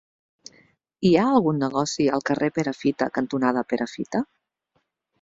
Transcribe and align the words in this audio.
Hi 1.09 1.11
ha 1.17 1.25
algun 1.33 1.61
negoci 1.65 2.09
al 2.15 2.27
carrer 2.31 2.51
Perafita 2.57 3.11
cantonada 3.21 3.67
Perafita? 3.75 4.27